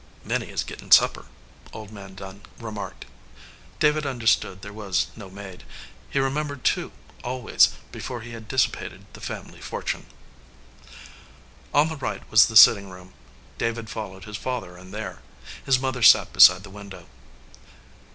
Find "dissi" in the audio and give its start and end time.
8.49-8.71